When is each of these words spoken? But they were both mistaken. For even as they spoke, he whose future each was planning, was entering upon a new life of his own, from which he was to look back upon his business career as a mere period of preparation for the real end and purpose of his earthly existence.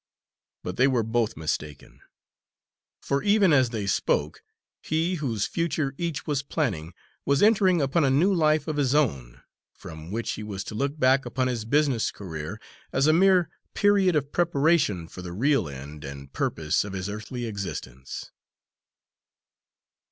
But 0.63 0.77
they 0.77 0.87
were 0.87 1.03
both 1.03 1.37
mistaken. 1.37 2.01
For 3.03 3.21
even 3.21 3.53
as 3.53 3.69
they 3.69 3.85
spoke, 3.85 4.41
he 4.81 5.13
whose 5.21 5.45
future 5.45 5.93
each 5.95 6.25
was 6.25 6.41
planning, 6.41 6.95
was 7.23 7.43
entering 7.43 7.83
upon 7.83 8.03
a 8.03 8.09
new 8.09 8.33
life 8.33 8.67
of 8.67 8.77
his 8.77 8.95
own, 8.95 9.43
from 9.75 10.09
which 10.09 10.31
he 10.31 10.41
was 10.41 10.63
to 10.63 10.73
look 10.73 10.97
back 10.97 11.23
upon 11.23 11.45
his 11.47 11.65
business 11.65 12.09
career 12.09 12.59
as 12.91 13.05
a 13.05 13.13
mere 13.13 13.51
period 13.75 14.15
of 14.15 14.31
preparation 14.31 15.07
for 15.07 15.21
the 15.21 15.33
real 15.33 15.69
end 15.69 16.03
and 16.03 16.33
purpose 16.33 16.83
of 16.83 16.93
his 16.93 17.07
earthly 17.07 17.45
existence. 17.45 18.31